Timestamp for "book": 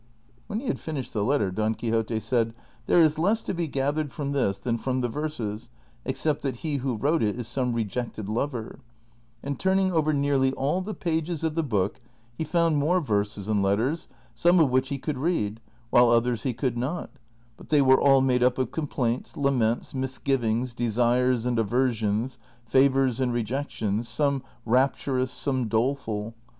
11.61-12.01